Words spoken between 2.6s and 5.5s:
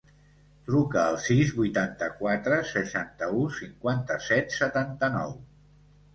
seixanta-u, cinquanta-set, setanta-nou.